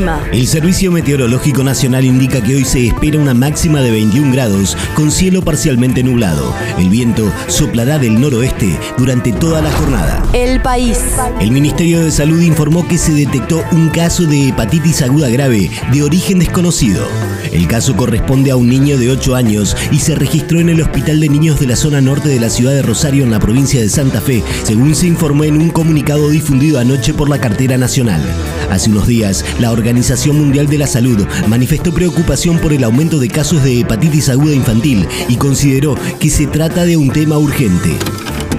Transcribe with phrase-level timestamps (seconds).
[0.00, 0.24] El clima.
[0.32, 5.10] El Servicio Meteorológico Nacional indica que hoy se espera una máxima de 21 grados con
[5.10, 6.54] cielo parcialmente nublado.
[6.78, 10.22] El viento soplará del noroeste durante toda la jornada.
[10.32, 10.98] El país.
[11.40, 16.02] El Ministerio de Salud informó que se detectó un caso de hepatitis aguda grave de
[16.02, 17.06] origen desconocido.
[17.52, 21.20] El caso corresponde a un niño de 8 años y se registró en el Hospital
[21.20, 23.88] de Niños de la zona norte de la ciudad de Rosario en la provincia de
[23.88, 28.22] Santa Fe, según se informó en un comunicado difundido anoche por la cartera nacional.
[28.70, 29.89] Hace unos días, la Organización
[30.32, 35.06] Mundial de la Salud manifestó preocupación por el aumento de casos de hepatitis aguda infantil
[35.28, 37.90] y consideró que se trata de un tema urgente.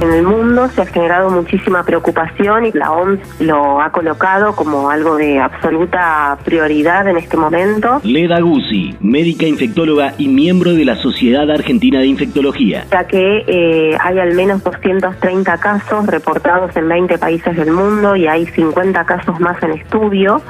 [0.00, 4.88] En el mundo se ha generado muchísima preocupación y la OMS lo ha colocado como
[4.88, 8.00] algo de absoluta prioridad en este momento.
[8.02, 12.86] Leda Guzzi, médica infectóloga y miembro de la Sociedad Argentina de Infectología.
[12.90, 18.26] Ya que eh, hay al menos 230 casos reportados en 20 países del mundo y
[18.26, 20.42] hay 50 casos más en estudio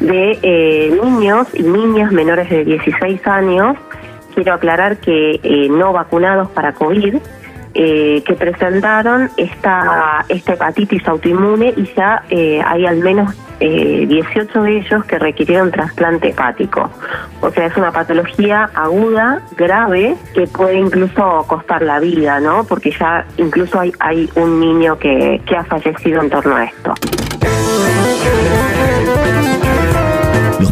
[0.00, 3.76] de eh, niños y niñas menores de 16 años.
[4.34, 7.16] Quiero aclarar que eh, no vacunados para COVID
[7.78, 14.62] eh, que presentaron esta, esta hepatitis autoinmune y ya eh, hay al menos eh, 18
[14.62, 16.90] de ellos que requirieron trasplante hepático.
[17.42, 22.64] O sea, es una patología aguda, grave, que puede incluso costar la vida, ¿no?
[22.64, 26.94] Porque ya incluso hay, hay un niño que, que ha fallecido en torno a esto.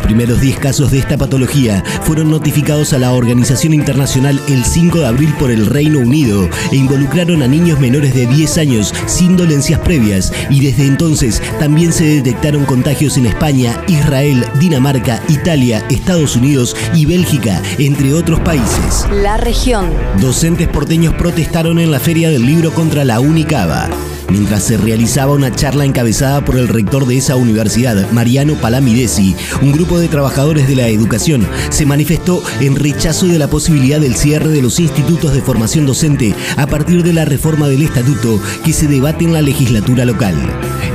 [0.05, 5.07] Primeros 10 casos de esta patología fueron notificados a la organización internacional el 5 de
[5.07, 9.81] abril por el Reino Unido e involucraron a niños menores de 10 años sin dolencias
[9.81, 16.77] previas y desde entonces también se detectaron contagios en España, Israel, Dinamarca, Italia, Estados Unidos
[16.95, 19.07] y Bélgica, entre otros países.
[19.11, 19.91] La región.
[20.21, 23.89] Docentes porteños protestaron en la Feria del Libro contra la Unicaba.
[24.35, 29.71] Mientras se realizaba una charla encabezada por el rector de esa universidad, Mariano Palamidesi, un
[29.71, 34.49] grupo de trabajadores de la educación se manifestó en rechazo de la posibilidad del cierre
[34.49, 38.89] de los institutos de formación docente a partir de la reforma del estatuto que se
[38.89, 40.35] debate en la legislatura local.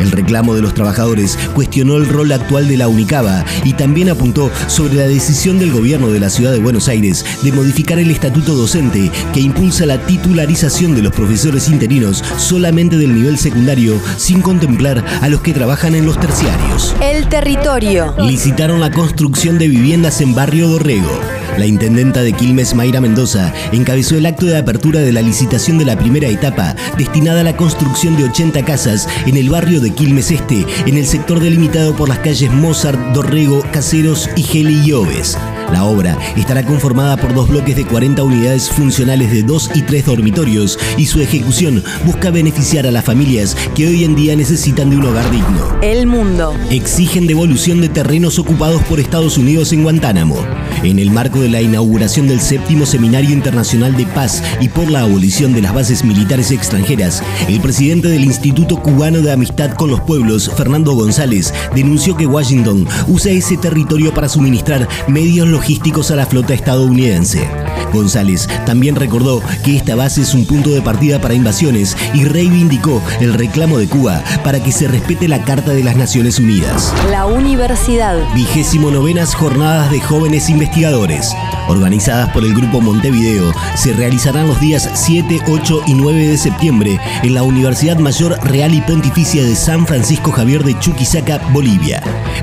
[0.01, 4.51] El reclamo de los trabajadores cuestionó el rol actual de la Unicaba y también apuntó
[4.67, 8.53] sobre la decisión del gobierno de la ciudad de Buenos Aires de modificar el estatuto
[8.53, 15.03] docente que impulsa la titularización de los profesores interinos solamente del nivel secundario sin contemplar
[15.21, 16.95] a los que trabajan en los terciarios.
[17.01, 18.15] El territorio.
[18.19, 21.19] Licitaron la construcción de viviendas en Barrio Dorrego.
[21.57, 25.85] La intendenta de Quilmes, Mayra Mendoza, encabezó el acto de apertura de la licitación de
[25.85, 30.31] la primera etapa, destinada a la construcción de 80 casas en el barrio de Quilmes
[30.31, 35.37] Este, en el sector delimitado por las calles Mozart, Dorrego, Caseros y Geli y Oves.
[35.71, 40.05] La obra estará conformada por dos bloques de 40 unidades funcionales de dos y tres
[40.05, 44.97] dormitorios y su ejecución busca beneficiar a las familias que hoy en día necesitan de
[44.97, 45.77] un hogar digno.
[45.81, 46.55] El mundo.
[46.69, 50.37] Exigen devolución de terrenos ocupados por Estados Unidos en Guantánamo.
[50.83, 55.01] En el marco de la inauguración del séptimo Seminario Internacional de Paz y por la
[55.01, 60.01] abolición de las bases militares extranjeras, el presidente del Instituto Cubano de Amistad con los
[60.01, 66.25] Pueblos, Fernando González, denunció que Washington usa ese territorio para suministrar medios logísticos a la
[66.25, 67.78] flota estadounidense.
[67.91, 73.01] González también recordó que esta base es un punto de partida para invasiones y reivindicó
[73.19, 76.93] el reclamo de Cuba para que se respete la Carta de las Naciones Unidas.
[77.09, 78.17] La universidad.
[78.33, 81.33] Vigésimo novenas jornadas de jóvenes investigadores.
[81.67, 86.99] Organizadas por el Grupo Montevideo, se realizarán los días 7, 8 y 9 de septiembre
[87.23, 92.01] en la Universidad Mayor Real y Pontificia de San Francisco Javier de Chuquisaca, Bolivia.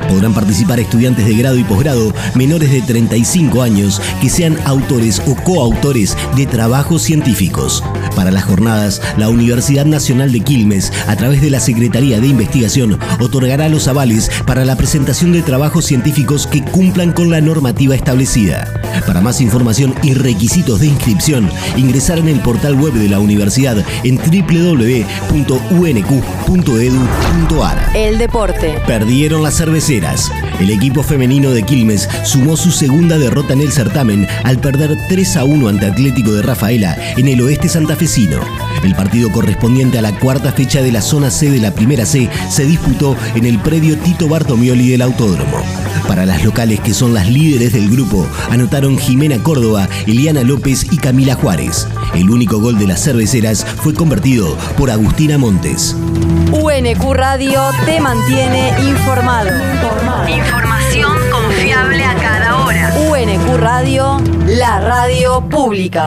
[0.09, 5.36] Podrán participar estudiantes de grado y posgrado menores de 35 años que sean autores o
[5.37, 7.83] coautores de trabajos científicos.
[8.15, 12.99] Para las jornadas, la Universidad Nacional de Quilmes, a través de la Secretaría de Investigación,
[13.21, 18.73] otorgará los avales para la presentación de trabajos científicos que cumplan con la normativa establecida.
[19.07, 23.85] Para más información y requisitos de inscripción, ingresar en el portal web de la universidad
[24.05, 25.37] en www.unq.edu.ar.
[27.95, 28.81] El deporte.
[28.87, 30.31] Perdieron las cerveceras.
[30.61, 35.37] El equipo femenino de Quilmes sumó su segunda derrota en el certamen al perder 3
[35.37, 38.41] a 1 ante Atlético de Rafaela en el oeste santafesino.
[38.83, 42.31] El partido correspondiente a la cuarta fecha de la zona C de la primera C
[42.49, 45.59] se disputó en el predio Tito Bartomioli del Autódromo.
[46.09, 50.99] Para las locales que son las líderes del grupo, anotaron Jimena Córdoba, Eliana López y
[50.99, 51.87] Camila Juárez.
[52.15, 55.97] El único gol de las cerveceras fue convertido por Agustina Montes.
[56.53, 59.51] UNQ Radio te mantiene informado.
[60.29, 62.93] Información confiable a cada hora.
[63.11, 66.07] UNQ Radio, la radio pública.